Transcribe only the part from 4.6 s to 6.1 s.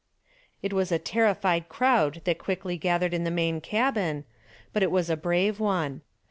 but it was a brave one.